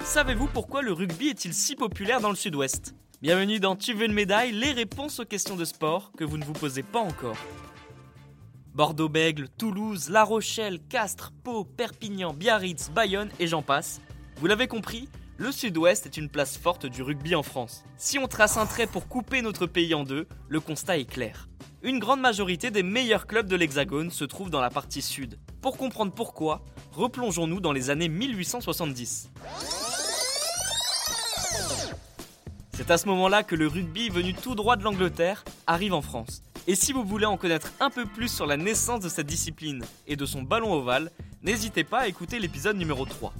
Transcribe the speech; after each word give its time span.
Savez-vous 0.00 0.46
pourquoi 0.46 0.82
le 0.82 0.92
rugby 0.92 1.28
est-il 1.28 1.52
si 1.52 1.74
populaire 1.74 2.20
dans 2.20 2.30
le 2.30 2.36
sud-ouest? 2.36 2.94
Bienvenue 3.20 3.58
dans 3.58 3.74
Tu 3.74 3.94
veux 3.94 4.04
une 4.04 4.12
médaille, 4.12 4.52
les 4.52 4.70
réponses 4.70 5.18
aux 5.18 5.24
questions 5.24 5.56
de 5.56 5.64
sport 5.64 6.12
que 6.16 6.24
vous 6.24 6.38
ne 6.38 6.44
vous 6.44 6.52
posez 6.52 6.82
pas 6.82 7.00
encore. 7.00 7.36
Bordeaux-Bègle, 8.74 9.48
Toulouse, 9.48 10.10
La 10.10 10.22
Rochelle, 10.22 10.78
Castres, 10.88 11.32
Pau, 11.42 11.64
Perpignan, 11.64 12.32
Biarritz, 12.32 12.90
Bayonne 12.90 13.30
et 13.40 13.46
j'en 13.46 13.62
passe. 13.62 14.00
Vous 14.36 14.46
l'avez 14.46 14.66
compris, 14.66 15.08
le 15.36 15.50
sud-ouest 15.50 16.06
est 16.06 16.16
une 16.16 16.28
place 16.28 16.56
forte 16.56 16.86
du 16.86 17.02
rugby 17.02 17.34
en 17.34 17.42
France. 17.42 17.84
Si 17.96 18.18
on 18.18 18.28
trace 18.28 18.56
un 18.56 18.66
trait 18.66 18.86
pour 18.86 19.08
couper 19.08 19.42
notre 19.42 19.66
pays 19.66 19.94
en 19.94 20.04
deux, 20.04 20.28
le 20.48 20.60
constat 20.60 20.98
est 20.98 21.10
clair. 21.10 21.48
Une 21.82 21.98
grande 21.98 22.20
majorité 22.20 22.70
des 22.70 22.84
meilleurs 22.84 23.26
clubs 23.26 23.48
de 23.48 23.56
l'Hexagone 23.56 24.10
se 24.10 24.24
trouvent 24.24 24.50
dans 24.50 24.60
la 24.60 24.70
partie 24.70 25.02
sud. 25.02 25.38
Pour 25.60 25.76
comprendre 25.76 26.12
pourquoi, 26.12 26.64
replongeons-nous 26.92 27.60
dans 27.60 27.72
les 27.72 27.90
années 27.90 28.08
1870. 28.08 29.30
C'est 32.72 32.90
à 32.90 32.98
ce 32.98 33.06
moment-là 33.06 33.42
que 33.42 33.56
le 33.56 33.66
rugby, 33.66 34.10
venu 34.10 34.34
tout 34.34 34.54
droit 34.54 34.76
de 34.76 34.84
l'Angleterre, 34.84 35.44
arrive 35.66 35.94
en 35.94 36.02
France. 36.02 36.42
Et 36.66 36.74
si 36.74 36.92
vous 36.92 37.04
voulez 37.04 37.26
en 37.26 37.36
connaître 37.36 37.72
un 37.80 37.90
peu 37.90 38.06
plus 38.06 38.28
sur 38.28 38.46
la 38.46 38.56
naissance 38.56 39.00
de 39.00 39.08
cette 39.08 39.26
discipline 39.26 39.84
et 40.06 40.16
de 40.16 40.26
son 40.26 40.42
ballon 40.42 40.72
ovale, 40.72 41.10
n'hésitez 41.42 41.84
pas 41.84 42.00
à 42.00 42.08
écouter 42.08 42.38
l'épisode 42.38 42.76
numéro 42.76 43.04
3. 43.04 43.34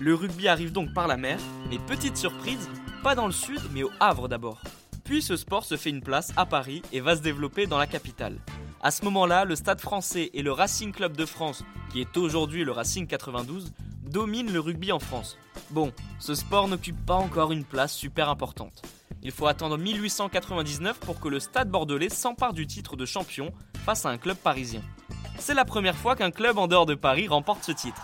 Le 0.00 0.14
rugby 0.14 0.48
arrive 0.48 0.72
donc 0.72 0.92
par 0.92 1.06
la 1.06 1.16
mer, 1.16 1.38
mais 1.70 1.78
petite 1.78 2.16
surprise, 2.16 2.68
pas 3.02 3.14
dans 3.14 3.26
le 3.26 3.32
sud, 3.32 3.60
mais 3.72 3.84
au 3.84 3.90
Havre 4.00 4.28
d'abord. 4.28 4.60
Puis 5.04 5.22
ce 5.22 5.36
sport 5.36 5.64
se 5.64 5.76
fait 5.76 5.90
une 5.90 6.02
place 6.02 6.32
à 6.36 6.46
Paris 6.46 6.82
et 6.92 7.00
va 7.00 7.16
se 7.16 7.22
développer 7.22 7.66
dans 7.66 7.78
la 7.78 7.86
capitale. 7.86 8.38
À 8.82 8.90
ce 8.90 9.04
moment-là, 9.04 9.44
le 9.44 9.56
Stade 9.56 9.80
français 9.80 10.30
et 10.34 10.42
le 10.42 10.52
Racing 10.52 10.92
Club 10.92 11.16
de 11.16 11.24
France, 11.24 11.64
qui 11.90 12.00
est 12.00 12.16
aujourd'hui 12.16 12.64
le 12.64 12.72
Racing 12.72 13.06
92, 13.06 13.72
dominent 14.02 14.52
le 14.52 14.60
rugby 14.60 14.92
en 14.92 14.98
France. 14.98 15.38
Bon, 15.70 15.92
ce 16.18 16.34
sport 16.34 16.68
n'occupe 16.68 17.04
pas 17.06 17.14
encore 17.14 17.52
une 17.52 17.64
place 17.64 17.92
super 17.92 18.28
importante. 18.28 18.82
Il 19.22 19.30
faut 19.30 19.46
attendre 19.46 19.78
1899 19.78 20.98
pour 21.00 21.20
que 21.20 21.28
le 21.28 21.40
Stade 21.40 21.70
bordelais 21.70 22.10
s'empare 22.10 22.52
du 22.52 22.66
titre 22.66 22.96
de 22.96 23.06
champion 23.06 23.52
face 23.84 24.04
à 24.04 24.10
un 24.10 24.18
club 24.18 24.36
parisien. 24.36 24.82
C'est 25.38 25.54
la 25.54 25.64
première 25.64 25.96
fois 25.96 26.14
qu'un 26.16 26.30
club 26.30 26.58
en 26.58 26.66
dehors 26.66 26.86
de 26.86 26.94
Paris 26.94 27.28
remporte 27.28 27.64
ce 27.64 27.72
titre. 27.72 28.02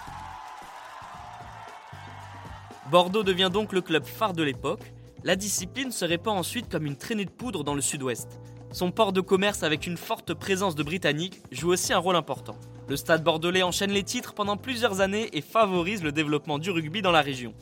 Bordeaux 2.90 3.22
devient 3.22 3.50
donc 3.52 3.72
le 3.72 3.82
club 3.82 4.04
phare 4.04 4.32
de 4.32 4.42
l'époque. 4.42 4.82
La 5.22 5.36
discipline 5.36 5.92
se 5.92 6.04
répand 6.04 6.36
ensuite 6.36 6.68
comme 6.68 6.86
une 6.86 6.96
traînée 6.96 7.24
de 7.24 7.30
poudre 7.30 7.62
dans 7.62 7.74
le 7.74 7.80
sud-ouest. 7.80 8.40
Son 8.72 8.90
port 8.90 9.12
de 9.12 9.20
commerce 9.20 9.62
avec 9.62 9.86
une 9.86 9.96
forte 9.96 10.34
présence 10.34 10.74
de 10.74 10.82
Britanniques 10.82 11.40
joue 11.52 11.70
aussi 11.70 11.92
un 11.92 11.98
rôle 11.98 12.16
important. 12.16 12.56
Le 12.88 12.96
stade 12.96 13.22
bordelais 13.22 13.62
enchaîne 13.62 13.92
les 13.92 14.02
titres 14.02 14.34
pendant 14.34 14.56
plusieurs 14.56 15.00
années 15.00 15.28
et 15.32 15.40
favorise 15.40 16.02
le 16.02 16.10
développement 16.10 16.58
du 16.58 16.72
rugby 16.72 17.00
dans 17.00 17.12
la 17.12 17.20
région. 17.20 17.54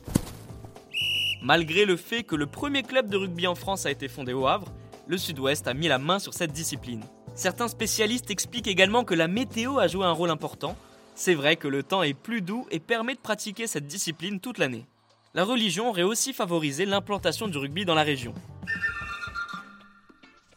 Malgré 1.43 1.85
le 1.85 1.95
fait 1.95 2.23
que 2.23 2.35
le 2.35 2.47
premier 2.47 2.81
club 2.81 3.07
de 3.07 3.17
rugby 3.17 3.45
en 3.45 3.53
France 3.53 3.85
a 3.85 3.91
été 3.91 4.07
fondé 4.07 4.33
au 4.33 4.47
Havre, 4.47 4.73
le 5.05 5.19
Sud-Ouest 5.19 5.67
a 5.67 5.75
mis 5.75 5.87
la 5.87 5.99
main 5.99 6.17
sur 6.17 6.33
cette 6.33 6.53
discipline. 6.53 7.03
Certains 7.35 7.67
spécialistes 7.67 8.31
expliquent 8.31 8.67
également 8.67 9.03
que 9.03 9.13
la 9.13 9.27
météo 9.27 9.77
a 9.77 9.87
joué 9.87 10.05
un 10.05 10.11
rôle 10.11 10.31
important. 10.31 10.75
C'est 11.13 11.35
vrai 11.35 11.55
que 11.55 11.67
le 11.67 11.83
temps 11.83 12.01
est 12.01 12.15
plus 12.15 12.41
doux 12.41 12.65
et 12.71 12.79
permet 12.79 13.13
de 13.13 13.19
pratiquer 13.19 13.67
cette 13.67 13.85
discipline 13.85 14.39
toute 14.39 14.57
l'année. 14.57 14.85
La 15.35 15.43
religion 15.43 15.89
aurait 15.89 16.01
aussi 16.01 16.33
favorisé 16.33 16.85
l'implantation 16.85 17.47
du 17.47 17.57
rugby 17.59 17.85
dans 17.85 17.93
la 17.93 18.01
région. 18.03 18.33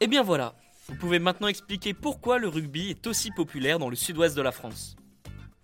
Et 0.00 0.06
bien 0.06 0.22
voilà, 0.22 0.54
vous 0.88 0.96
pouvez 0.96 1.18
maintenant 1.18 1.48
expliquer 1.48 1.92
pourquoi 1.92 2.38
le 2.38 2.48
rugby 2.48 2.88
est 2.88 3.06
aussi 3.06 3.30
populaire 3.30 3.78
dans 3.78 3.90
le 3.90 3.96
sud-ouest 3.96 4.34
de 4.34 4.40
la 4.40 4.50
France. 4.50 4.96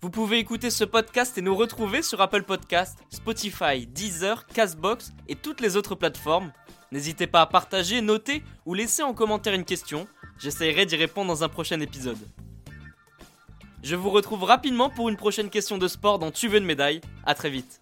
Vous 0.01 0.11
pouvez 0.11 0.37
écouter 0.37 0.69
ce 0.69 0.83
podcast 0.83 1.37
et 1.37 1.41
nous 1.41 1.55
retrouver 1.55 2.03
sur 2.03 2.21
Apple 2.21 2.43
Podcast, 2.43 2.99
Spotify, 3.09 3.87
Deezer, 3.87 4.45
Castbox 4.45 5.11
et 5.27 5.35
toutes 5.35 5.59
les 5.59 5.75
autres 5.75 5.95
plateformes. 5.95 6.53
N'hésitez 6.91 7.27
pas 7.27 7.41
à 7.41 7.47
partager, 7.47 8.01
noter 8.01 8.43
ou 8.65 8.75
laisser 8.75 9.01
en 9.01 9.13
commentaire 9.13 9.55
une 9.55 9.65
question. 9.65 10.07
J'essaierai 10.37 10.85
d'y 10.85 10.95
répondre 10.95 11.27
dans 11.27 11.43
un 11.43 11.49
prochain 11.49 11.79
épisode. 11.81 12.19
Je 13.81 13.95
vous 13.95 14.09
retrouve 14.09 14.43
rapidement 14.43 14.89
pour 14.89 15.09
une 15.09 15.17
prochaine 15.17 15.49
question 15.49 15.79
de 15.79 15.87
sport 15.87 16.19
dans 16.19 16.31
Tu 16.31 16.47
veux 16.47 16.59
une 16.59 16.65
médaille. 16.65 17.01
À 17.25 17.33
très 17.33 17.49
vite. 17.49 17.81